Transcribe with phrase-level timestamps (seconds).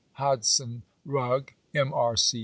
[0.13, 2.15] Hodson Eugg, M.R.